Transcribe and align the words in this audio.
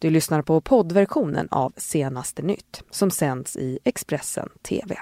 Du 0.00 0.10
lyssnar 0.10 0.42
på 0.42 0.60
poddversionen 0.60 1.48
av 1.50 1.72
Senaste 1.76 2.42
nytt 2.42 2.82
som 2.90 3.10
sänds 3.10 3.56
i 3.56 3.78
Expressen 3.84 4.48
TV. 4.62 4.96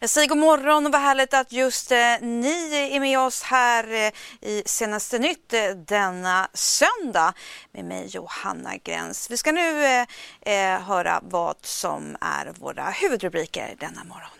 Jag 0.00 0.10
säger 0.10 0.28
god 0.28 0.38
morgon 0.38 0.86
och 0.86 0.92
vad 0.92 1.00
härligt 1.00 1.34
att 1.34 1.52
just 1.52 1.92
eh, 1.92 1.96
ni 2.20 2.90
är 2.92 3.00
med 3.00 3.20
oss 3.20 3.42
här 3.42 3.92
eh, 3.92 4.12
i 4.40 4.62
Senaste 4.66 5.18
nytt 5.18 5.52
eh, 5.52 5.70
denna 5.70 6.48
söndag 6.54 7.34
med 7.72 7.84
mig 7.84 8.06
Johanna 8.06 8.76
Gräns. 8.76 9.30
Vi 9.30 9.36
ska 9.36 9.52
nu 9.52 10.04
höra 10.86 11.20
vad 11.22 11.56
som 11.62 12.16
är 12.20 12.52
våra 12.58 12.90
huvudrubriker 12.90 13.74
denna 13.78 14.04
morgon. 14.04 14.37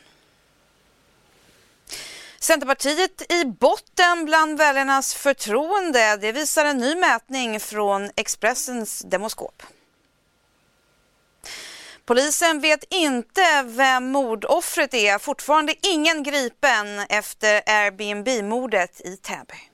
Centerpartiet 2.40 3.32
i 3.32 3.44
botten 3.44 4.24
bland 4.24 4.58
väljarnas 4.58 5.14
förtroende. 5.14 6.16
Det 6.16 6.32
visar 6.32 6.64
en 6.64 6.78
ny 6.78 6.94
mätning 6.94 7.60
från 7.60 8.10
Expressens 8.16 9.00
Demoskop. 9.00 9.62
Polisen 12.04 12.60
vet 12.60 12.84
inte 12.90 13.62
vem 13.62 14.10
mordoffret 14.10 14.94
är. 14.94 15.18
Fortfarande 15.18 15.74
ingen 15.82 16.22
gripen 16.22 16.98
efter 17.08 17.62
Airbnb-mordet 17.66 19.00
i 19.00 19.16
Täby. 19.16 19.70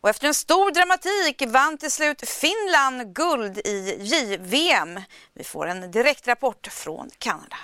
Och 0.00 0.08
efter 0.08 0.26
en 0.26 0.34
stor 0.34 0.70
dramatik 0.70 1.42
vann 1.46 1.78
till 1.78 1.90
slut 1.90 2.28
Finland 2.28 3.14
guld 3.14 3.58
i 3.58 3.98
JVM. 4.00 5.00
Vi 5.34 5.44
får 5.44 5.66
en 5.66 5.90
direktrapport 5.90 6.66
från 6.66 7.10
Kanada. 7.18 7.56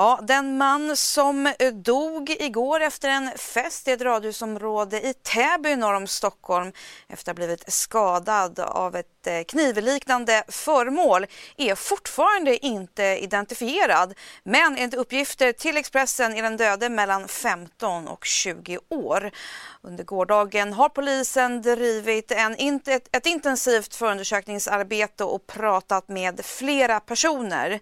Ja, 0.00 0.18
den 0.22 0.58
man 0.58 0.96
som 0.96 1.46
eh, 1.46 1.72
dog 1.72 2.30
igår 2.30 2.80
efter 2.80 3.08
en 3.08 3.30
fest 3.36 3.88
i 3.88 3.90
ett 3.90 4.00
radhusområde 4.00 5.06
i 5.06 5.14
Täby 5.14 5.76
norr 5.76 5.94
om 5.94 6.06
Stockholm 6.06 6.72
efter 7.08 7.32
att 7.32 7.38
ha 7.38 7.46
blivit 7.46 7.72
skadad 7.72 8.60
av 8.60 8.96
ett 8.96 9.26
eh, 9.26 9.42
knivliknande 9.48 10.44
föremål 10.48 11.26
är 11.56 11.74
fortfarande 11.74 12.66
inte 12.66 13.02
identifierad. 13.02 14.14
Men 14.44 14.76
enligt 14.76 14.94
uppgifter 14.94 15.52
till 15.52 15.76
Expressen 15.76 16.34
är 16.34 16.42
den 16.42 16.56
döde 16.56 16.88
mellan 16.88 17.28
15 17.28 18.08
och 18.08 18.24
20 18.24 18.78
år. 18.88 19.30
Under 19.82 20.04
gårdagen 20.04 20.72
har 20.72 20.88
polisen 20.88 21.62
drivit 21.62 22.32
en, 22.32 22.80
ett 23.12 23.26
intensivt 23.26 23.94
förundersökningsarbete 23.94 25.24
och 25.24 25.46
pratat 25.46 26.08
med 26.08 26.44
flera 26.44 27.00
personer. 27.00 27.80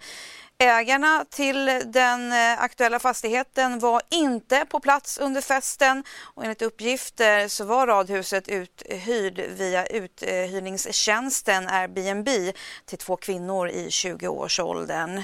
Ägarna 0.61 1.25
till 1.31 1.67
den 1.87 2.33
eh, 2.33 2.63
aktuella 2.63 2.99
fastigheten 2.99 3.79
var 3.79 4.03
inte 4.11 4.65
på 4.65 4.81
plats 4.81 5.19
under 5.19 5.41
festen 5.41 6.05
och 6.21 6.43
enligt 6.43 6.63
uppgifter 6.63 7.41
eh, 7.41 7.47
så 7.47 7.65
var 7.65 7.87
radhuset 7.87 8.49
uthyrd 8.49 9.41
via 9.41 9.87
uthyrningstjänsten 9.87 11.69
Airbnb 11.69 12.29
till 12.85 12.99
två 12.99 13.17
kvinnor 13.17 13.69
i 13.69 13.89
20-årsåldern. 13.89 15.23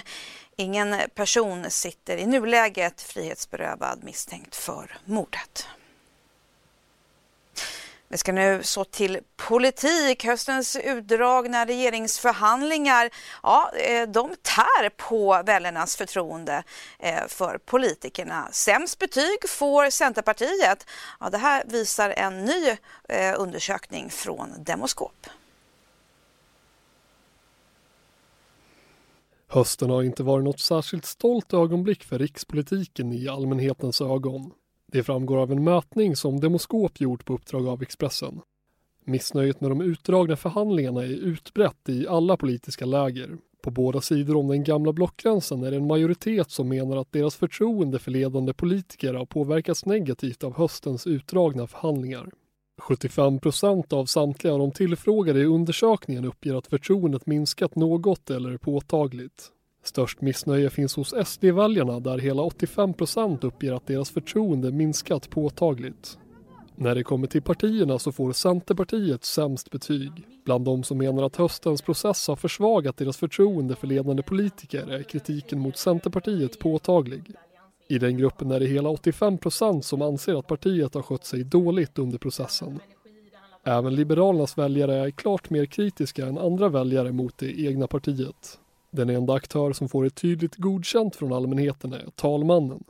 Ingen 0.57 0.97
person 1.15 1.71
sitter 1.71 2.17
i 2.17 2.27
nuläget 2.27 3.03
frihetsberövad 3.03 4.05
misstänkt 4.05 4.57
för 4.57 4.99
mordet. 5.05 5.67
Vi 8.09 8.19
ska 8.19 8.33
nu 8.33 8.63
så 8.63 8.85
till 8.85 9.19
politik. 9.37 10.25
Höstens 10.25 10.77
utdragna 10.77 11.67
regeringsförhandlingar, 11.67 13.11
ja, 13.43 13.71
eh, 13.75 14.09
de 14.09 14.35
tär 14.43 14.89
på 14.89 15.43
väljarnas 15.47 15.97
förtroende 15.97 16.63
eh, 16.99 17.27
för 17.29 17.59
politikerna. 17.59 18.49
Sämst 18.53 18.99
betyg 18.99 19.49
får 19.49 19.91
Centerpartiet. 19.91 20.87
Ja, 21.21 21.31
det 21.31 21.39
här 21.39 21.65
visar 21.67 22.11
en 22.11 22.45
ny 22.45 22.69
eh, 23.09 23.35
undersökning 23.41 24.11
från 24.11 24.49
Demoskop. 24.59 25.27
Hösten 29.49 29.91
har 29.91 30.03
inte 30.03 30.23
varit 30.23 30.45
något 30.45 30.61
särskilt 30.61 31.05
stolt 31.05 31.55
ögonblick 31.55 32.05
för 32.05 32.19
rikspolitiken 32.19 33.13
i 33.13 33.29
allmänhetens 33.29 34.01
ögon. 34.01 34.53
Det 34.95 35.03
framgår 35.03 35.37
av 35.37 35.53
en 35.53 35.65
mätning 35.65 36.17
som 36.17 36.41
Demoskop 36.41 37.01
gjort 37.01 37.25
på 37.25 37.35
uppdrag 37.35 37.69
av 37.69 37.83
Expressen. 37.83 38.41
Missnöjet 39.05 39.61
med 39.61 39.71
de 39.71 39.81
utdragna 39.81 40.37
förhandlingarna 40.37 41.03
är 41.03 41.09
utbrett 41.09 41.89
i 41.89 42.09
alla 42.09 42.37
politiska 42.37 42.85
läger. 42.87 43.37
På 43.63 43.71
båda 43.71 44.01
sidor 44.01 44.37
om 44.37 44.49
den 44.49 44.65
gamla 44.65 44.93
blockgränsen 44.93 45.63
är 45.63 45.71
det 45.71 45.77
en 45.77 45.87
majoritet 45.87 46.51
som 46.51 46.69
menar 46.69 46.97
att 46.97 47.13
deras 47.13 47.37
förtroende 47.37 47.99
för 47.99 48.11
ledande 48.11 48.53
politiker 48.53 49.15
har 49.15 49.27
påverkats 49.27 49.87
negativt 49.87 50.45
av 50.45 50.57
höstens 50.57 51.07
utdragna 51.07 51.67
förhandlingar. 51.67 52.31
75 52.79 53.39
procent 53.39 53.93
av 53.93 54.07
samtliga 54.07 54.53
av 54.53 54.59
de 54.59 54.73
tillfrågade 54.73 55.41
i 55.41 55.45
undersökningen 55.45 56.25
uppger 56.25 56.55
att 56.55 56.67
förtroendet 56.67 57.27
minskat 57.27 57.77
något 57.77 58.31
eller 58.31 58.57
påtagligt. 58.57 59.51
Störst 59.85 60.21
missnöje 60.21 60.71
finns 60.71 60.97
hos 60.97 61.15
SD-väljarna 61.27 62.01
där 62.01 62.19
hela 62.19 62.43
85 62.43 62.95
procent 62.95 63.45
uppger 63.45 63.73
att 63.73 63.87
deras 63.87 64.11
förtroende 64.11 64.73
minskat 64.73 65.31
påtagligt. 65.31 66.19
När 66.77 66.95
det 66.95 67.03
kommer 67.03 67.27
till 67.27 67.43
partierna 67.43 67.99
så 67.99 68.13
får 68.13 68.33
Centerpartiet 68.33 69.25
sämst 69.25 69.71
betyg. 69.71 70.13
Bland 70.45 70.65
de 70.65 70.83
som 70.83 70.99
menar 70.99 71.23
att 71.23 71.37
höstens 71.37 71.83
process 71.83 72.29
har 72.29 72.37
försvagat 72.37 72.97
deras 72.97 73.17
förtroende 73.17 73.77
för 73.77 73.87
ledande 73.87 74.23
politiker 74.23 74.91
är 74.91 75.03
kritiken 75.03 75.59
mot 75.59 75.77
Centerpartiet 75.77 76.59
påtaglig. 76.59 77.31
I 77.89 77.99
den 77.99 78.19
gruppen 78.19 78.51
är 78.51 78.61
det 78.61 78.67
hela 78.67 78.89
85 78.89 79.39
procent 79.39 79.85
som 79.85 80.03
anser 80.03 80.35
att 80.39 80.47
partiet 80.47 80.95
har 80.95 81.03
skött 81.03 81.25
sig 81.25 81.45
dåligt 81.45 81.99
under 81.99 82.19
processen. 82.19 82.81
Även 83.65 83.95
Liberalernas 83.95 84.59
väljare 84.59 84.95
är 84.95 85.11
klart 85.11 85.51
mer 85.51 85.67
kritiska 85.67 86.27
än 86.27 86.39
andra 86.39 86.69
väljare 86.69 87.13
mot 87.13 87.39
det 87.39 87.61
egna 87.61 87.87
partiet. 87.87 88.59
Den 88.95 89.11
enda 89.11 89.33
aktör 89.35 89.73
som 89.73 89.89
får 89.89 90.07
ett 90.07 90.15
tydligt 90.15 90.57
godkänt 90.57 91.17
från 91.17 91.33
allmänheten 91.33 91.93
är 91.93 92.11
talmannen. 92.15 92.85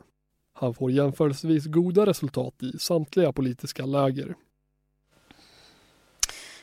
Han 0.53 0.73
får 0.73 0.91
jämförelsevis 0.91 1.65
goda 1.65 2.05
resultat 2.05 2.63
i 2.63 2.79
samtliga 2.79 3.31
politiska 3.31 3.85
läger. 3.85 4.35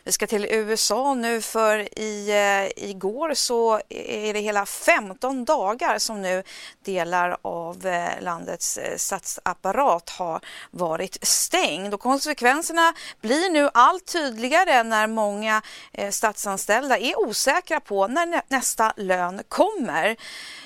Vi 0.04 0.12
ska 0.12 0.26
till 0.26 0.46
USA 0.50 1.14
nu 1.14 1.40
för 1.40 1.98
i, 1.98 2.30
eh, 2.30 2.84
igår 2.84 3.34
så 3.34 3.80
är 3.88 4.34
det 4.34 4.40
hela 4.40 4.66
15 4.66 5.44
dagar 5.44 5.98
som 5.98 6.22
nu 6.22 6.42
delar 6.84 7.36
av 7.42 7.86
eh, 7.86 8.20
landets 8.20 8.78
eh, 8.78 8.96
statsapparat 8.96 10.10
har 10.10 10.40
varit 10.70 11.18
stängd 11.22 11.94
och 11.94 12.00
konsekvenserna 12.00 12.94
blir 13.20 13.50
nu 13.50 13.68
allt 13.74 14.06
tydligare 14.06 14.82
när 14.82 15.06
många 15.06 15.62
eh, 15.92 16.10
statsanställda 16.10 16.98
är 16.98 17.18
osäkra 17.18 17.80
på 17.80 18.06
när 18.06 18.26
nä 18.26 18.42
nästa 18.48 18.92
lön 18.96 19.42
kommer. 19.48 20.16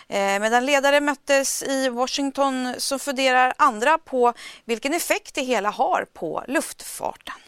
Eh, 0.08 0.40
medan 0.40 0.66
ledare 0.66 1.00
möttes 1.00 1.62
i 1.62 1.88
Washington 1.88 2.74
så 2.78 2.98
funderar 2.98 3.54
andra 3.56 3.98
på 3.98 4.32
vilken 4.64 4.94
effekt 4.94 5.34
det 5.34 5.42
hela 5.42 5.70
har 5.70 6.06
på 6.12 6.44
luftfarten. 6.48 7.45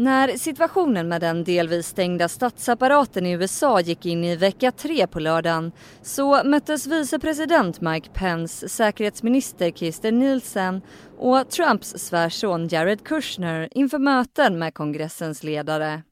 När 0.00 0.36
situationen 0.36 1.08
med 1.08 1.20
den 1.20 1.44
delvis 1.44 1.86
stängda 1.86 2.28
statsapparaten 2.28 3.26
i 3.26 3.32
USA 3.32 3.80
gick 3.80 4.06
in 4.06 4.24
i 4.24 4.36
vecka 4.36 4.72
tre 4.72 5.06
på 5.06 5.20
lördagen 5.20 5.72
så 6.02 6.44
möttes 6.44 6.86
vicepresident 6.86 7.80
Mike 7.80 8.10
Pence, 8.14 8.68
säkerhetsminister 8.68 9.70
Kirsten 9.70 10.18
Nielsen 10.18 10.82
och 11.18 11.50
Trumps 11.50 11.94
svärson 11.98 12.68
Jared 12.68 13.04
Kushner 13.04 13.68
inför 13.70 13.98
möten 13.98 14.58
med 14.58 14.74
kongressens 14.74 15.42
ledare. 15.42 16.02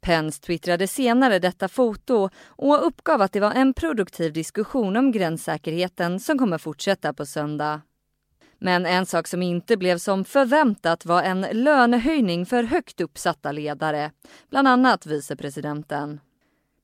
Pence 0.00 0.42
twittrade 0.42 0.86
senare 0.86 1.38
detta 1.38 1.68
foto 1.68 2.30
och 2.46 2.86
uppgav 2.86 3.22
att 3.22 3.32
det 3.32 3.40
var 3.40 3.52
en 3.52 3.74
produktiv 3.74 4.32
diskussion 4.32 4.96
om 4.96 5.12
gränssäkerheten 5.12 6.20
som 6.20 6.38
kommer 6.38 6.58
fortsätta 6.58 7.12
på 7.12 7.26
söndag. 7.26 7.80
Men 8.58 8.86
en 8.86 9.06
sak 9.06 9.26
som 9.26 9.42
inte 9.42 9.76
blev 9.76 9.98
som 9.98 10.24
förväntat 10.24 11.06
var 11.06 11.22
en 11.22 11.46
lönehöjning 11.52 12.46
för 12.46 12.62
högt 12.62 13.00
uppsatta 13.00 13.52
ledare, 13.52 14.10
bland 14.50 14.68
annat 14.68 15.06
vicepresidenten. 15.06 16.20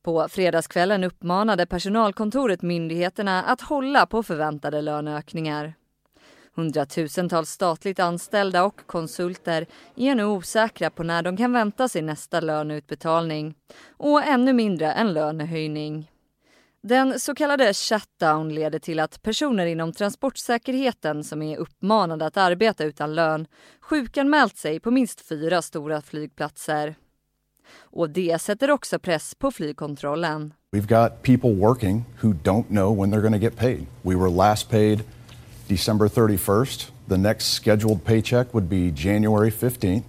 På 0.02 0.28
fredagskvällen 0.28 1.04
uppmanade 1.04 1.66
personalkontoret 1.66 2.62
myndigheterna 2.62 3.42
att 3.42 3.60
hålla 3.60 4.06
på 4.06 4.22
förväntade 4.22 4.82
löneökningar. 4.82 5.74
Hundratusentals 6.54 7.50
statligt 7.50 8.00
anställda 8.00 8.64
och 8.64 8.86
konsulter 8.86 9.66
är 9.96 10.14
nu 10.14 10.24
osäkra 10.24 10.90
på 10.90 11.02
när 11.02 11.22
de 11.22 11.36
kan 11.36 11.52
vänta 11.52 11.88
sig 11.88 12.02
nästa 12.02 12.40
löneutbetalning 12.40 13.54
och 13.96 14.22
ännu 14.24 14.52
mindre 14.52 14.92
en 14.92 15.12
lönehöjning. 15.12 16.11
Den 16.84 17.20
så 17.20 17.34
kallade 17.34 17.74
shutdown 17.74 18.54
leder 18.54 18.78
till 18.78 19.00
att 19.00 19.22
personer 19.22 19.66
inom 19.66 19.92
transportsäkerheten 19.92 21.24
som 21.24 21.42
är 21.42 21.56
uppmanade 21.56 22.26
att 22.26 22.36
arbeta 22.36 22.84
utan 22.84 23.14
lön 23.14 23.46
sjukanmält 23.80 24.56
sig 24.56 24.80
på 24.80 24.90
minst 24.90 25.20
fyra 25.20 25.62
stora 25.62 26.02
flygplatser. 26.02 26.94
Och 27.78 28.10
det 28.10 28.40
sätter 28.40 28.70
också 28.70 28.98
press 28.98 29.34
på 29.34 29.50
flygkontrollen. 29.50 30.54
We've 30.72 31.02
got 31.02 31.22
people 31.22 31.50
working 31.50 32.04
who 32.22 32.32
don't 32.32 32.66
know 32.68 33.00
when 33.00 33.10
they're 33.10 33.20
going 33.20 33.40
to 33.40 33.46
get 33.46 33.56
paid. 33.56 33.86
We 34.02 34.14
were 34.14 34.30
last 34.30 34.70
paid 34.70 35.00
December 35.68 36.08
31st. 36.08 36.90
The 37.08 37.16
next 37.16 37.62
scheduled 37.62 38.04
paycheck 38.04 38.54
would 38.54 38.68
be 38.68 38.90
January 38.94 39.50
15th. 39.50 40.02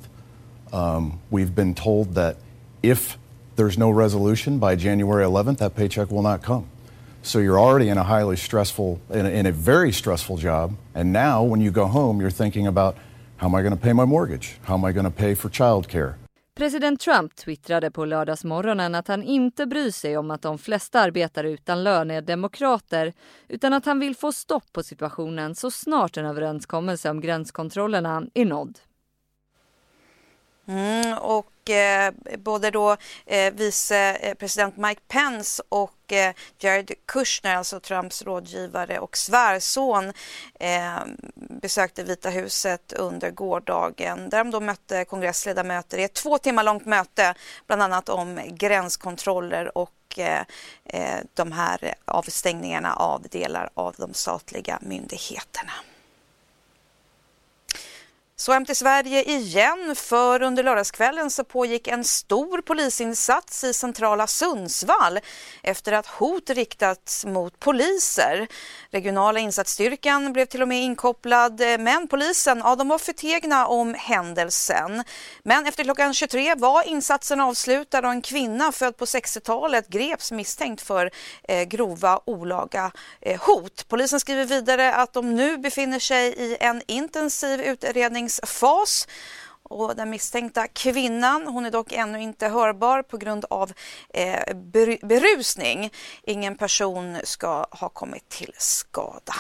Um, 0.72 1.20
we've 1.31 1.56
been 1.56 1.75
told 1.75 2.16
that 2.16 2.36
if 2.81 3.18
there's 3.55 3.77
no 3.77 3.89
resolution 3.89 4.59
by 4.59 4.75
January 4.75 5.25
11th, 5.25 5.57
that 5.57 5.75
paycheck 5.75 6.11
will 6.11 6.21
not 6.21 6.41
come. 6.41 6.65
So 7.21 7.39
you're 7.39 7.59
already 7.59 7.89
in 7.89 7.97
a 7.97 8.03
highly 8.03 8.35
stressful, 8.35 9.00
in 9.09 9.25
a, 9.25 9.29
in 9.29 9.45
a 9.45 9.51
very 9.51 9.91
stressful 9.91 10.38
job. 10.38 10.73
And 10.94 11.13
now 11.13 11.44
when 11.44 11.61
you 11.61 11.71
go 11.71 11.85
home, 11.85 12.19
you're 12.21 12.31
thinking 12.31 12.67
about 12.67 12.95
how 13.38 13.47
am 13.47 13.55
I 13.55 13.61
going 13.61 13.75
to 13.75 13.81
pay 13.81 13.94
my 13.94 14.05
mortgage? 14.05 14.57
How 14.63 14.73
am 14.73 14.85
I 14.85 14.91
going 14.91 15.05
to 15.05 15.11
pay 15.11 15.35
for 15.35 15.50
childcare? 15.50 16.15
President 16.55 17.00
Trump 17.00 17.35
twittrade 17.35 17.91
på 17.91 18.05
lördagsmorgonen 18.05 18.95
att 18.95 19.07
han 19.07 19.23
inte 19.23 19.65
bryr 19.65 19.91
sig 19.91 20.17
om 20.17 20.31
att 20.31 20.41
de 20.41 20.57
flesta 20.57 21.00
arbetare 21.00 21.51
utan 21.51 21.83
lön 21.83 22.11
är 22.11 22.21
demokrater 22.21 23.13
utan 23.47 23.73
att 23.73 23.85
han 23.85 24.00
vill 24.00 24.15
få 24.15 24.31
stopp 24.31 24.73
på 24.73 24.83
situationen 24.83 25.55
så 25.55 25.71
snart 25.71 26.17
en 26.17 26.25
överenskommelse 26.25 27.09
om 27.09 27.21
gränskontrollerna 27.21 28.23
är 28.33 28.45
nådd. 28.45 28.79
Mm, 30.68 31.18
och 31.18 31.69
eh, 31.69 32.13
både 32.38 32.71
då 32.71 32.98
eh, 33.25 33.54
vicepresident 33.54 34.77
eh, 34.77 34.88
Mike 34.88 35.01
Pence 35.07 35.63
och 35.69 36.13
eh, 36.13 36.33
Jared 36.60 36.92
Kushner, 37.06 37.56
alltså 37.56 37.80
Trumps 37.80 38.21
rådgivare 38.21 39.00
och 39.00 39.18
svärson, 39.18 40.13
eh, 40.60 41.00
besökte 41.36 42.04
Vita 42.04 42.30
huset 42.30 42.94
under 42.94 43.31
gårdagen 43.31 44.30
där 44.30 44.38
de 44.38 44.51
då 44.51 44.60
mötte 44.60 45.06
kongressledamöter 45.06 45.98
i 45.98 46.04
ett 46.04 46.13
två 46.13 46.38
timmar 46.38 46.63
långt 46.63 46.86
möte, 46.86 47.33
bland 47.68 47.83
annat 47.83 48.10
om 48.10 48.42
gränskontroller 48.48 49.77
och 49.77 49.92
eh, 50.18 50.42
eh 50.86 51.19
de 51.33 51.51
här 51.51 51.94
avstängningarna 52.06 52.94
av 52.94 53.21
delar 53.21 53.69
av 53.74 53.95
de 53.98 54.13
statliga 54.13 54.80
myndigheterna. 54.81 55.71
Så 58.44 58.51
hem 58.51 58.66
till 58.66 58.75
Sverige 58.75 59.24
igen, 59.24 59.95
för 59.95 60.42
under 60.42 60.63
lördagskvällen 60.63 61.30
så 61.30 61.44
pågick 61.44 61.88
en 61.88 62.04
stor 62.04 62.62
polisinsats 62.62 63.63
i 63.63 63.74
centrala 63.74 64.28
Sundsvall 64.28 65.19
efter 65.62 65.92
att 65.92 66.07
hot 66.07 66.50
riktats 66.50 67.25
mot 67.25 67.60
poliser. 67.60 68.48
Regionala 68.92 69.40
insatsstyrkan 69.40 70.34
blev 70.34 70.45
till 70.45 70.62
och 70.62 70.68
med 70.68 70.84
inkopplad, 70.84 71.62
eh, 71.62 71.78
men 71.78 72.07
polisen 72.07 72.62
ja, 72.63 72.75
de 72.75 72.88
var 72.88 72.98
förtegna 72.98 73.68
om 73.68 73.94
händelsen. 73.94 75.04
Men 75.44 75.68
efter 75.68 75.84
klockan 75.84 76.13
23 76.13 76.56
var 76.56 76.88
insatsen 76.88 77.39
avslutad 77.39 78.00
och 78.00 78.12
en 78.12 78.22
kvinna 78.22 78.72
född 78.72 78.98
på 78.98 79.06
60-talet 79.06 79.88
greps 79.88 80.31
misstänkt 80.31 80.81
för 80.81 81.12
eh, 81.48 81.63
grova 81.63 82.19
olaga 82.25 82.92
eh, 83.22 83.42
hot. 83.42 83.86
Polisen 83.88 84.19
skriver 84.19 84.46
vidare 84.46 84.94
att 84.94 85.13
de 85.13 85.36
nu 85.36 85.57
befinner 85.57 86.00
sig 86.00 86.34
i 86.38 86.57
en 86.60 86.81
intensiv 86.88 87.62
utredning 87.62 88.30
utredningsfas. 88.39 89.07
Och 89.65 89.95
den 89.95 90.09
misstänkta 90.09 90.68
kvinnan, 90.68 91.47
hon 91.47 91.65
är 91.65 91.71
dock 91.71 91.91
ännu 91.91 92.21
inte 92.21 92.47
hörbar 92.47 93.01
på 93.01 93.18
grund 93.18 93.45
av 93.50 93.71
eh, 94.13 94.56
berusning. 95.01 95.91
Ingen 96.24 96.56
person 96.56 97.18
ska 97.24 97.65
ha 97.71 97.89
kommit 97.89 98.30
till 98.30 98.53
skada. 98.57 99.33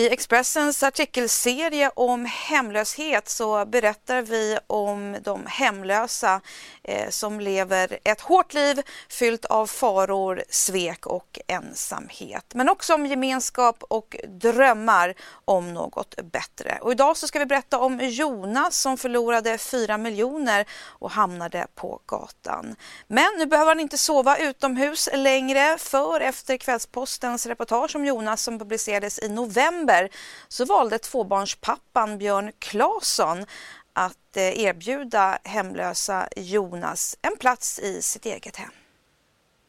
I 0.00 0.08
Expressens 0.08 0.82
artikelserie 0.82 1.90
om 1.94 2.24
hemlöshet 2.24 3.28
så 3.28 3.64
berättar 3.66 4.22
vi 4.22 4.58
om 4.66 5.16
de 5.22 5.46
hemlösa 5.46 6.40
eh, 6.82 7.10
som 7.10 7.40
lever 7.40 7.98
ett 8.04 8.20
hårt 8.20 8.54
liv 8.54 8.82
fyllt 9.08 9.44
av 9.44 9.66
faror, 9.66 10.42
svek 10.50 11.06
och 11.06 11.38
ensamhet. 11.46 12.44
Men 12.54 12.68
också 12.68 12.94
om 12.94 13.06
gemenskap 13.06 13.84
och 13.88 14.16
drömmar 14.28 15.14
om 15.44 15.74
något 15.74 16.14
bättre. 16.32 16.78
Och 16.80 16.92
idag 16.92 17.16
så 17.16 17.26
ska 17.26 17.38
vi 17.38 17.46
berätta 17.46 17.78
om 17.78 18.00
Jonas 18.00 18.80
som 18.80 18.96
förlorade 18.96 19.58
4 19.58 19.98
miljoner 19.98 20.66
och 20.82 21.10
hamnade 21.10 21.66
på 21.74 22.00
gatan. 22.06 22.76
Men 23.08 23.28
nu 23.38 23.46
behöver 23.46 23.70
han 23.70 23.80
inte 23.80 23.98
sova 23.98 24.36
utomhus 24.36 25.08
längre 25.12 25.78
för 25.78 26.20
efter 26.20 26.56
Kvällspostens 26.56 27.46
reportage 27.46 27.96
om 27.96 28.04
Jonas 28.04 28.42
som 28.42 28.58
publicerades 28.58 29.18
i 29.18 29.28
november 29.28 29.89
november 29.90 30.08
så 30.48 30.64
valde 30.64 30.98
tvåbarnspappan 30.98 32.18
Björn 32.18 32.52
Claesson 32.58 33.44
att 33.92 34.36
eh, 34.36 34.64
erbjuda 34.64 35.38
hemlösa 35.44 36.28
Jonas 36.36 37.16
en 37.22 37.36
plats 37.40 37.78
i 37.78 38.02
sitt 38.02 38.26
eget 38.26 38.56
hem. 38.56 38.70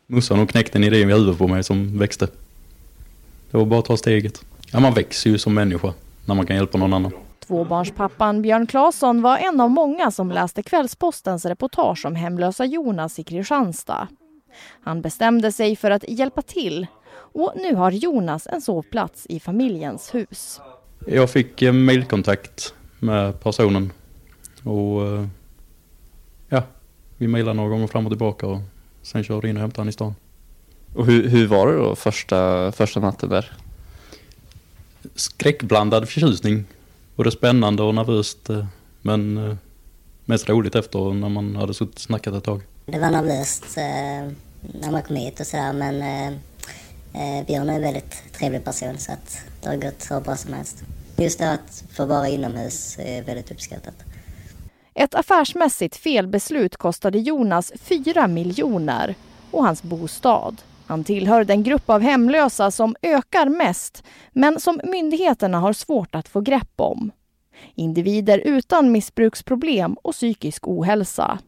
Mussan 0.07 0.39
och 0.39 0.49
knäckte 0.49 0.77
en 0.77 0.83
idé 0.83 0.97
i 0.97 1.03
huvudet 1.03 1.37
på 1.37 1.47
mig 1.47 1.63
som 1.63 1.99
växte. 1.99 2.27
Det 3.51 3.57
var 3.57 3.65
bara 3.65 3.79
att 3.79 3.85
ta 3.85 3.97
steget. 3.97 4.41
Ja, 4.71 4.79
man 4.79 4.93
växer 4.93 5.29
ju 5.29 5.37
som 5.37 5.53
människa 5.53 5.93
när 6.25 6.35
man 6.35 6.45
kan 6.45 6.55
hjälpa 6.55 6.77
någon 6.77 6.93
annan. 6.93 7.11
Tvåbarnspappan 7.47 8.41
Björn 8.41 8.67
Claesson 8.67 9.21
var 9.21 9.37
en 9.37 9.61
av 9.61 9.69
många 9.69 10.11
som 10.11 10.31
läste 10.31 10.63
Kvällspostens 10.63 11.45
reportage 11.45 12.05
om 12.05 12.15
hemlösa 12.15 12.65
Jonas 12.65 13.19
i 13.19 13.23
Kristianstad. 13.23 14.07
Han 14.83 15.01
bestämde 15.01 15.51
sig 15.51 15.75
för 15.75 15.91
att 15.91 16.03
hjälpa 16.07 16.41
till 16.41 16.87
och 17.33 17.53
nu 17.55 17.75
har 17.75 17.91
Jonas 17.91 18.47
en 18.47 18.61
sovplats 18.61 19.25
i 19.29 19.39
familjens 19.39 20.13
hus. 20.13 20.61
Jag 21.07 21.29
fick 21.29 21.61
eh, 21.61 21.73
mejlkontakt 21.73 22.73
med 22.99 23.43
personen 23.43 23.91
och 24.63 25.07
eh, 25.07 25.27
ja, 26.49 26.63
vi 27.17 27.27
mejlade 27.27 27.53
några 27.53 27.69
gånger 27.69 27.87
fram 27.87 28.05
och 28.05 28.11
tillbaka 28.11 28.47
och 28.47 28.59
sen 29.01 29.23
körde 29.23 29.49
in 29.49 29.55
och 29.55 29.61
hämtade 29.61 29.81
han 29.81 29.89
i 29.89 29.91
stan. 29.91 30.15
Och 30.95 31.05
hur, 31.05 31.29
hur 31.29 31.47
var 31.47 31.67
det 31.67 31.77
då 31.77 31.95
första, 31.95 32.71
första 32.71 32.99
natten 32.99 33.29
där? 33.29 33.51
Skräckblandad 35.15 36.09
förtjusning. 36.09 36.65
Både 37.15 37.31
spännande 37.31 37.83
och 37.83 37.95
nervöst. 37.95 38.49
Eh, 38.49 38.65
men 39.01 39.57
mest 40.25 40.49
roligt 40.49 40.75
efter 40.75 41.13
när 41.13 41.29
man 41.29 41.55
hade 41.55 41.73
suttit 41.73 41.95
och 41.95 42.01
snackat 42.01 42.33
ett 42.33 42.43
tag. 42.43 42.61
Det 42.85 42.99
var 42.99 43.09
nervöst 43.09 43.77
när 44.81 44.91
man 44.91 45.03
kom 45.03 45.15
hit 45.15 45.39
och 45.39 45.47
sådär 45.47 45.73
men 45.73 46.39
Eh, 47.13 47.45
Björn 47.45 47.69
är 47.69 47.75
en 47.75 47.81
väldigt 47.81 48.33
trevlig 48.33 48.63
person 48.63 48.97
så 48.97 49.11
att 49.11 49.41
det 49.61 49.69
har 49.69 49.75
gått 49.75 50.01
så 50.01 50.19
bra 50.19 50.35
som 50.35 50.53
helst. 50.53 50.83
Just 51.17 51.39
det 51.39 51.51
att 51.51 51.83
få 51.91 52.05
vara 52.05 52.27
inomhus 52.27 52.97
är 52.99 53.23
väldigt 53.23 53.51
uppskattat. 53.51 53.95
Ett 54.93 55.15
affärsmässigt 55.15 55.95
felbeslut 55.95 56.77
kostade 56.77 57.19
Jonas 57.19 57.71
4 57.75 58.27
miljoner 58.27 59.15
och 59.51 59.63
hans 59.65 59.83
bostad. 59.83 60.61
Han 60.85 61.03
tillhör 61.03 61.43
den 61.43 61.63
grupp 61.63 61.89
av 61.89 62.01
hemlösa 62.01 62.71
som 62.71 62.95
ökar 63.01 63.49
mest 63.49 64.03
men 64.31 64.59
som 64.59 64.81
myndigheterna 64.83 65.59
har 65.59 65.73
svårt 65.73 66.15
att 66.15 66.27
få 66.27 66.41
grepp 66.41 66.73
om. 66.75 67.11
Individer 67.75 68.39
utan 68.39 68.91
missbruksproblem 68.91 69.93
och 69.93 70.13
psykisk 70.13 70.67
ohälsa. 70.67 71.39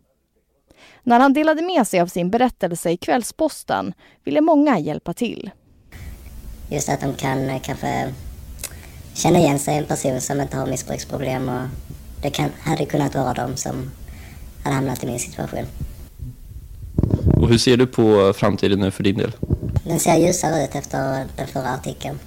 När 1.03 1.19
han 1.19 1.33
delade 1.33 1.61
med 1.61 1.87
sig 1.87 1.99
av 1.99 2.07
sin 2.07 2.29
berättelse 2.29 2.91
i 2.91 2.97
Kvällsposten 2.97 3.93
ville 4.23 4.41
många 4.41 4.79
hjälpa 4.79 5.13
till. 5.13 5.51
Just 6.69 6.89
att 6.89 7.01
de 7.01 7.13
kan 7.13 7.49
eh, 7.49 7.61
kanske 7.61 8.13
känna 9.13 9.39
igen 9.39 9.59
sig 9.59 9.75
i 9.75 9.77
en 9.77 9.85
person 9.85 10.21
som 10.21 10.41
inte 10.41 10.57
har 10.57 10.65
missbruksproblem 10.65 11.49
och 11.49 11.67
det 12.21 12.29
kan, 12.29 12.49
hade 12.59 12.85
kunnat 12.85 13.15
vara 13.15 13.33
de 13.33 13.57
som 13.57 13.91
hade 14.63 14.75
hamnat 14.75 15.03
i 15.03 15.07
min 15.07 15.19
situation. 15.19 15.65
Och 17.37 17.49
hur 17.49 17.57
ser 17.57 17.77
du 17.77 17.87
på 17.87 18.33
framtiden 18.35 18.79
nu 18.79 18.91
för 18.91 19.03
din 19.03 19.17
del? 19.17 19.31
Den 19.83 19.99
ser 19.99 20.17
ljusare 20.17 20.63
ut 20.63 20.75
efter 20.75 21.27
den 21.35 21.47
förra 21.47 21.69
artikeln. 21.69 22.19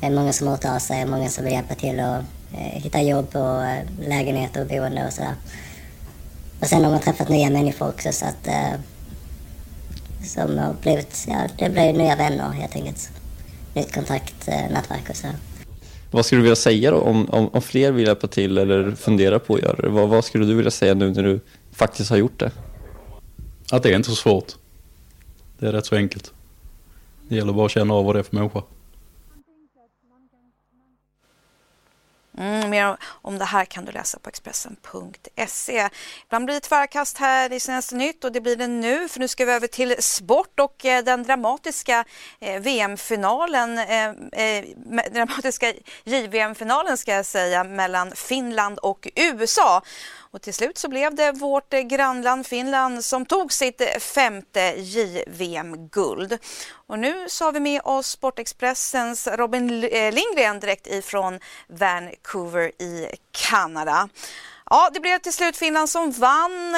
Det 0.00 0.06
är 0.06 0.10
många 0.10 0.32
som 0.32 0.46
har 0.46 0.54
hört 0.54 0.64
av 0.64 0.78
sig, 0.78 1.06
många 1.06 1.28
som 1.28 1.44
vill 1.44 1.52
hjälpa 1.52 1.74
till 1.74 2.00
att 2.00 2.24
eh, 2.52 2.82
hitta 2.82 3.02
jobb 3.02 3.36
och 3.36 3.64
eh, 3.64 3.84
lägenheter 4.08 4.60
och 4.60 4.66
boende 4.66 5.06
och 5.06 5.12
sådär. 5.12 5.34
Och 6.60 6.66
sen 6.66 6.84
har 6.84 6.90
man 6.90 7.00
träffat 7.00 7.28
nya 7.28 7.50
människor 7.50 7.88
också 7.88 8.12
så 8.12 8.24
att 8.24 8.48
som 10.24 10.58
har 10.58 10.74
blivit, 10.82 11.24
ja 11.28 11.36
det 11.58 11.70
blev 11.70 11.94
nya 11.94 12.16
vänner 12.16 12.50
helt 12.50 12.76
enkelt. 12.76 13.10
Nytt 13.78 13.94
kontakt, 13.94 14.48
eh, 14.48 15.10
och 15.10 15.16
så. 15.16 15.28
Vad 16.10 16.26
skulle 16.26 16.38
du 16.38 16.42
vilja 16.42 16.56
säga 16.56 16.90
då 16.90 16.96
om, 16.96 17.30
om, 17.30 17.48
om 17.48 17.62
fler 17.62 17.92
vill 17.92 18.06
hjälpa 18.06 18.26
till 18.26 18.58
eller 18.58 18.92
fundera 18.92 19.38
på 19.38 19.54
att 19.54 19.62
göra 19.62 19.82
det? 19.82 19.88
Vad, 19.88 20.08
vad 20.08 20.24
skulle 20.24 20.46
du 20.46 20.54
vilja 20.54 20.70
säga 20.70 20.94
nu 20.94 21.10
när 21.10 21.22
du 21.22 21.40
faktiskt 21.72 22.10
har 22.10 22.16
gjort 22.16 22.40
det? 22.40 22.50
Att 23.72 23.82
det 23.82 23.90
är 23.90 23.96
inte 23.96 24.08
så 24.08 24.16
svårt. 24.16 24.56
Det 25.58 25.66
är 25.66 25.72
rätt 25.72 25.86
så 25.86 25.96
enkelt. 25.96 26.32
Det 27.28 27.36
gäller 27.36 27.52
bara 27.52 27.66
att 27.66 27.72
känna 27.72 27.94
av 27.94 28.04
vad 28.04 28.14
det 28.14 28.18
är 28.18 28.22
för 28.22 28.36
människa. 28.36 28.62
Mm, 32.38 32.70
mer 32.70 32.96
om 33.22 33.38
det 33.38 33.44
här 33.44 33.64
kan 33.64 33.84
du 33.84 33.92
läsa 33.92 34.18
på 34.18 34.28
Expressen.se. 34.28 35.88
Ibland 36.24 36.44
blir 36.44 36.54
det 36.54 36.60
tvärkast 36.60 37.18
här 37.18 37.52
i 37.52 37.60
senaste 37.60 37.94
nytt 37.94 38.24
och 38.24 38.32
det 38.32 38.40
blir 38.40 38.56
det 38.56 38.66
nu 38.66 39.08
för 39.08 39.20
nu 39.20 39.28
ska 39.28 39.44
vi 39.44 39.52
över 39.52 39.66
till 39.66 40.02
sport 40.02 40.60
och 40.60 40.84
eh, 40.84 41.04
den 41.04 41.22
dramatiska 41.22 42.04
VM-finalen, 42.60 43.78
eh, 43.78 44.08
eh, 44.32 44.58
eh 44.58 44.64
dramatiska 45.12 45.72
JVM-finalen 46.04 46.96
ska 46.96 47.12
jag 47.12 47.26
säga 47.26 47.64
mellan 47.64 48.12
Finland 48.14 48.78
och 48.78 49.08
USA. 49.16 49.82
Och 50.30 50.42
till 50.42 50.54
slut 50.54 50.78
så 50.78 50.88
blev 50.88 51.14
det 51.14 51.32
vårt 51.32 51.70
grannland 51.70 52.46
Finland 52.46 53.04
som 53.04 53.26
tog 53.26 53.52
sitt 53.52 53.82
femte 54.00 54.74
JVM-guld. 54.76 56.38
Och 56.86 56.98
nu 56.98 57.28
så 57.28 57.44
har 57.44 57.52
vi 57.52 57.60
med 57.60 57.80
oss 57.84 58.06
Sportexpressens 58.06 59.26
Robin 59.26 59.80
Lindgren 59.80 60.60
direkt 60.60 60.86
ifrån 60.86 61.40
Vancouver 61.68 62.27
Vancouver 62.28 62.82
i 62.82 63.06
Kanada. 63.50 64.08
Ja, 64.70 64.90
det 64.94 65.00
blev 65.00 65.18
till 65.18 65.32
slut 65.32 65.56
Finland 65.56 65.88
som 65.88 66.10
vann. 66.10 66.74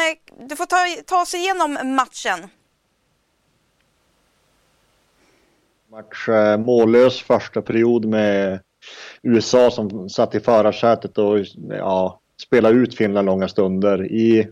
Du 0.49 0.57
får 0.57 0.67
ta, 0.67 0.77
ta 1.07 1.23
oss 1.23 1.35
igenom 1.35 1.73
matchen. 1.97 2.49
Match 5.91 6.29
eh, 6.29 6.59
mållös 6.59 7.23
första 7.23 7.63
period 7.63 8.05
med 8.05 8.61
USA 9.23 9.71
som 9.71 10.09
satt 10.09 10.35
i 10.35 10.41
förarsätet 10.41 11.19
och 11.19 11.39
ja, 11.69 12.21
spelade 12.43 12.75
ut 12.75 12.97
Finland 12.97 13.27
långa 13.27 13.49
stunder. 13.49 14.13
I 14.13 14.49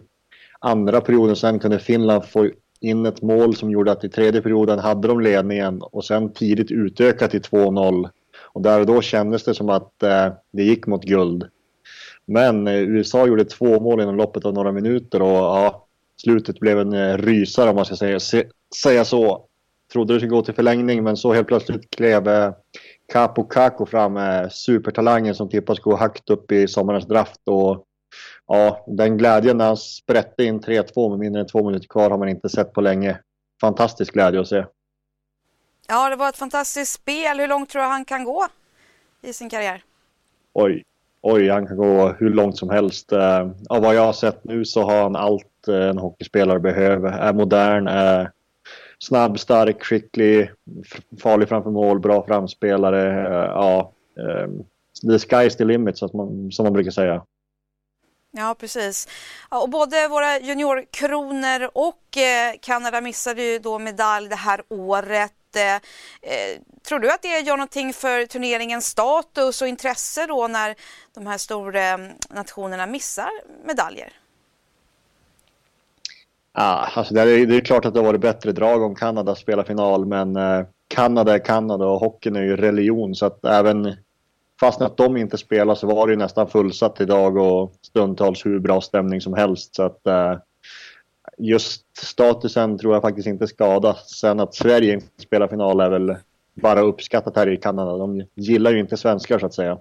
andra 0.58 1.00
perioden 1.00 1.36
sen 1.36 1.58
kunde 1.58 1.78
Finland 1.78 2.24
få 2.24 2.50
in 2.80 3.06
ett 3.06 3.22
mål 3.22 3.56
som 3.56 3.70
gjorde 3.70 3.92
att 3.92 4.04
i 4.04 4.08
tredje 4.08 4.42
perioden 4.42 4.78
hade 4.78 5.08
de 5.08 5.20
ledningen 5.20 5.82
och 5.82 6.04
sen 6.04 6.32
tidigt 6.32 6.70
utöka 6.70 7.28
till 7.28 7.42
2-0. 7.42 8.10
Och 8.52 8.62
där 8.62 8.80
och 8.80 8.86
då 8.86 9.02
kändes 9.02 9.44
det 9.44 9.54
som 9.54 9.68
att 9.68 10.02
eh, 10.02 10.32
det 10.52 10.62
gick 10.62 10.86
mot 10.86 11.04
guld. 11.04 11.48
Men 12.26 12.66
eh, 12.66 12.74
USA 12.74 13.26
gjorde 13.26 13.44
två 13.44 13.80
mål 13.80 14.00
inom 14.00 14.16
loppet 14.16 14.44
av 14.44 14.54
några 14.54 14.72
minuter 14.72 15.22
och 15.22 15.28
ja, 15.28 15.86
slutet 16.22 16.60
blev 16.60 16.78
en 16.78 16.92
eh, 16.92 17.18
rysare 17.18 17.70
om 17.70 17.76
man 17.76 17.84
ska 17.84 17.96
säga, 17.96 18.20
se, 18.20 18.44
säga 18.82 19.04
så. 19.04 19.44
Trodde 19.92 20.14
det 20.14 20.20
skulle 20.20 20.30
gå 20.30 20.42
till 20.42 20.54
förlängning 20.54 21.04
men 21.04 21.16
så 21.16 21.32
helt 21.32 21.48
plötsligt 21.48 21.90
klev 21.90 22.28
eh, 22.28 22.52
Capo 23.12 23.44
Caco 23.44 23.86
fram 23.86 24.16
eh, 24.16 24.48
supertalangen 24.48 25.34
som 25.34 25.48
tippas 25.48 25.78
gå 25.78 25.96
högt 25.96 26.30
upp 26.30 26.52
i 26.52 26.68
sommarens 26.68 27.06
draft. 27.06 27.40
Och, 27.44 27.84
ja, 28.46 28.84
den 28.86 29.18
glädjen 29.18 29.58
när 29.58 29.66
han 29.66 29.76
sprätte 29.76 30.44
in 30.44 30.60
3-2 30.60 31.10
med 31.10 31.18
mindre 31.18 31.40
än 31.40 31.46
två 31.46 31.64
minuter 31.66 31.88
kvar 31.88 32.10
har 32.10 32.18
man 32.18 32.28
inte 32.28 32.48
sett 32.48 32.72
på 32.72 32.80
länge. 32.80 33.18
Fantastisk 33.60 34.12
glädje 34.12 34.40
att 34.40 34.48
se. 34.48 34.64
Ja, 35.90 36.10
det 36.10 36.16
var 36.16 36.28
ett 36.28 36.36
fantastiskt 36.36 36.92
spel. 36.92 37.40
Hur 37.40 37.48
långt 37.48 37.70
tror 37.70 37.82
du 37.82 37.88
han 37.88 38.04
kan 38.04 38.24
gå 38.24 38.46
i 39.22 39.32
sin 39.32 39.50
karriär? 39.50 39.82
Oj, 40.52 40.84
oj, 41.20 41.48
han 41.48 41.66
kan 41.66 41.76
gå 41.76 42.08
hur 42.18 42.30
långt 42.30 42.58
som 42.58 42.70
helst. 42.70 43.12
Uh, 43.12 43.50
av 43.68 43.82
vad 43.82 43.94
jag 43.94 44.04
har 44.04 44.12
sett 44.12 44.44
nu 44.44 44.64
så 44.64 44.82
har 44.82 45.02
han 45.02 45.16
allt 45.16 45.68
eh, 45.68 45.88
en 45.88 45.98
hockeyspelare 45.98 46.60
behöver. 46.60 47.12
Är 47.12 47.32
modern, 47.32 47.88
är 47.88 48.30
snabb, 48.98 49.38
stark, 49.38 49.84
skicklig, 49.84 50.50
farlig 51.22 51.48
framför 51.48 51.70
mål, 51.70 52.00
bra 52.00 52.26
framspelare. 52.26 53.26
Eh, 53.26 53.50
ja, 53.50 53.92
ehm, 54.18 54.64
the 55.02 55.26
sky's 55.26 55.56
the 55.56 55.64
limit 55.64 55.98
som 55.98 56.10
man, 56.12 56.52
som 56.52 56.64
man 56.64 56.72
brukar 56.72 56.90
säga. 56.90 57.24
Ja, 58.30 58.56
precis. 58.60 59.08
och 59.48 59.68
både 59.68 60.08
våra 60.08 60.38
juniorkronor 60.38 61.70
och 61.74 62.16
eh, 62.16 62.54
Kanada 62.62 63.00
missade 63.00 63.42
ju 63.42 63.58
då 63.58 63.78
medalj 63.78 64.28
det 64.28 64.36
här 64.36 64.62
året. 64.68 65.32
Eh, 65.56 65.74
eh, 66.32 66.60
tror 66.88 66.98
du 66.98 67.10
att 67.10 67.22
det 67.22 67.40
gör 67.40 67.56
någonting 67.56 67.92
för 67.92 68.26
turneringens 68.26 68.86
status 68.86 69.62
och 69.62 69.68
intresse 69.68 70.26
då 70.26 70.48
när 70.48 70.74
de 71.14 71.26
här 71.26 71.38
stora 71.38 71.88
eh, 71.88 71.98
nationerna 72.30 72.86
missar 72.86 73.30
medaljer? 73.64 74.12
Ja, 76.52 76.88
alltså 76.94 77.14
det, 77.14 77.20
är, 77.20 77.46
det 77.46 77.56
är 77.56 77.60
klart 77.60 77.84
att 77.84 77.94
det 77.94 78.00
har 78.00 78.06
varit 78.06 78.20
bättre 78.20 78.52
drag 78.52 78.82
om 78.82 78.94
Kanada 78.94 79.34
spelar 79.34 79.64
final, 79.64 80.06
men 80.06 80.36
eh, 80.36 80.66
Kanada 80.88 81.34
är 81.34 81.38
Kanada 81.38 81.86
och 81.86 82.00
hockeyn 82.00 82.36
är 82.36 82.42
ju 82.42 82.56
religion 82.56 83.14
så 83.14 83.26
att 83.26 83.44
även 83.44 83.96
fast 84.60 84.80
att 84.80 84.96
de 84.96 85.16
inte 85.16 85.38
spelar 85.38 85.74
så 85.74 85.86
var 85.86 86.06
det 86.06 86.12
ju 86.12 86.16
nästan 86.16 86.48
fullsatt 86.48 87.00
idag 87.00 87.36
och 87.36 87.72
stundtals 87.82 88.46
hur 88.46 88.58
bra 88.58 88.80
stämning 88.80 89.20
som 89.20 89.34
helst. 89.34 89.74
Så 89.74 89.82
att 89.82 90.06
eh, 90.06 90.36
just 91.38 91.96
statusen 91.96 92.78
tror 92.78 92.94
jag 92.94 93.02
faktiskt 93.02 93.28
inte 93.28 93.46
skadas. 93.46 94.10
Sen 94.10 94.40
att 94.40 94.54
Sverige 94.54 95.00
spelar 95.18 95.48
final 95.48 95.80
är 95.80 95.90
väl 95.90 96.16
bara 96.54 96.80
uppskattat 96.80 97.36
här 97.36 97.48
i 97.48 97.56
Kanada. 97.56 97.96
De 97.96 98.26
gillar 98.34 98.70
ju 98.70 98.78
inte 98.80 98.96
svenskar 98.96 99.38
så 99.38 99.46
att 99.46 99.54
säga. 99.54 99.78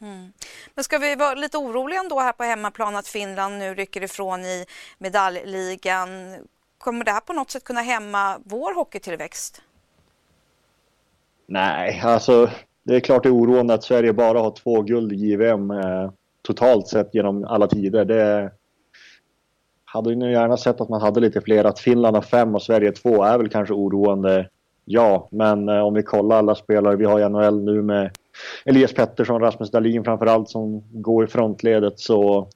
Mm. 0.00 0.32
Men 0.74 0.84
ska 0.84 0.98
vi 0.98 1.16
vara 1.16 1.34
lite 1.34 1.58
oroliga 1.58 2.00
ändå 2.00 2.20
här 2.20 2.32
på 2.32 2.44
hemmaplan 2.44 2.96
att 2.96 3.08
Finland 3.08 3.58
nu 3.58 3.74
rycker 3.74 4.02
ifrån 4.02 4.40
i 4.40 4.66
medaljligan? 4.98 6.08
Kommer 6.78 7.04
det 7.04 7.10
här 7.10 7.20
på 7.20 7.32
något 7.32 7.50
sätt 7.50 7.64
kunna 7.64 7.80
hämma 7.80 8.38
vår 8.44 8.74
hockeytillväxt? 8.74 9.62
Nej, 11.46 12.00
alltså 12.04 12.50
det 12.82 12.96
är 12.96 13.00
klart 13.00 13.22
det 13.22 13.28
är 13.28 13.34
oroande 13.34 13.74
att 13.74 13.84
Sverige 13.84 14.12
bara 14.12 14.40
har 14.40 14.50
två 14.50 14.82
guld 14.82 15.12
i 15.12 15.16
JVM 15.16 15.70
eh, 15.70 16.10
totalt 16.42 16.88
sett 16.88 17.14
genom 17.14 17.44
alla 17.44 17.66
tider. 17.66 18.04
Det 18.04 18.52
hade 19.92 20.12
ju 20.12 20.32
gärna 20.32 20.56
sett 20.56 20.80
att 20.80 20.88
man 20.88 21.00
hade 21.00 21.20
lite 21.20 21.40
fler. 21.40 21.64
Att 21.64 21.78
Finland 21.78 22.16
har 22.16 22.22
fem 22.22 22.54
och 22.54 22.62
Sverige 22.62 22.92
två 22.92 23.24
är 23.24 23.38
väl 23.38 23.48
kanske 23.48 23.74
oroande. 23.74 24.48
Ja, 24.84 25.28
men 25.30 25.68
eh, 25.68 25.80
om 25.80 25.94
vi 25.94 26.02
kollar 26.02 26.36
alla 26.36 26.54
spelare 26.54 26.96
vi 26.96 27.04
har 27.04 27.20
i 27.20 27.28
NHL 27.28 27.64
nu 27.64 27.82
med 27.82 28.10
Elias 28.64 28.92
Pettersson, 28.92 29.40
Rasmus 29.40 29.70
Dahlin 29.70 30.04
framförallt 30.04 30.48
som 30.48 30.82
går 30.90 31.24
i 31.24 31.26
frontledet 31.26 32.00
så 32.00 32.48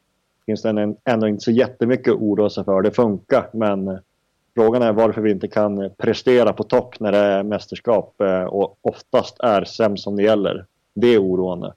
finns 0.46 0.62
det 0.62 0.94
ändå 1.04 1.28
inte 1.28 1.44
så 1.44 1.50
jättemycket 1.50 2.12
att 2.12 2.20
oroa 2.20 2.50
sig 2.50 2.64
för. 2.64 2.82
Det 2.82 2.90
funkar 2.90 3.50
men 3.52 3.88
eh, 3.88 3.98
frågan 4.54 4.82
är 4.82 4.92
varför 4.92 5.20
vi 5.20 5.30
inte 5.30 5.48
kan 5.48 5.90
prestera 5.98 6.52
på 6.52 6.62
topp 6.62 7.00
när 7.00 7.12
det 7.12 7.18
är 7.18 7.42
mästerskap 7.42 8.20
eh, 8.20 8.44
och 8.44 8.78
oftast 8.82 9.40
är 9.40 9.64
sämst 9.64 10.04
som 10.04 10.16
det 10.16 10.22
gäller. 10.22 10.66
Det 10.94 11.06
är 11.06 11.22
oroande. 11.22 11.72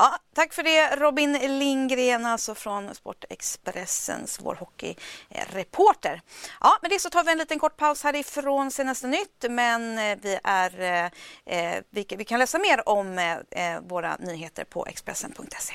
Ja, 0.00 0.18
tack 0.34 0.52
för 0.52 0.62
det 0.62 0.96
Robin 0.96 1.32
Lindgren 1.32 2.26
alltså 2.26 2.54
från 2.54 2.94
Sportexpressens 2.94 4.40
vår 4.42 4.54
hockeyreporter. 4.54 6.22
Ja, 6.60 6.78
med 6.82 6.90
det 6.90 6.98
så 6.98 7.10
tar 7.10 7.24
vi 7.24 7.32
en 7.32 7.38
liten 7.38 7.58
kort 7.58 7.76
paus 7.76 8.02
härifrån 8.02 8.70
senaste 8.70 9.06
nytt 9.06 9.44
men 9.50 9.98
eh, 9.98 10.18
vi, 10.22 10.38
är, 10.44 10.80
eh, 10.80 11.04
eh 11.46 11.82
vi, 11.90 12.06
vi, 12.18 12.24
kan 12.24 12.38
läsa 12.38 12.58
mer 12.58 12.88
om 12.88 13.18
eh, 13.18 13.32
eh 13.32 13.80
våra 13.80 14.16
nyheter 14.16 14.64
på 14.64 14.86
Expressen.se. 14.86 15.74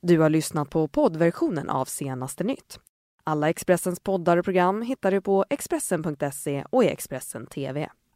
Du 0.00 0.18
har 0.18 0.30
lyssnat 0.30 0.70
på 0.70 0.88
poddversionen 0.88 1.70
av 1.70 1.84
senaste 1.84 2.44
nytt. 2.44 2.80
Alla 3.24 3.48
Expressens 3.48 4.00
poddar 4.00 4.36
och 4.36 4.44
program 4.44 4.82
hittar 4.82 5.10
du 5.10 5.20
på 5.20 5.44
Expressen.se 5.50 6.64
och 6.70 6.84
i 6.84 6.88
Expressen 6.88 7.46
TV. 7.46 7.90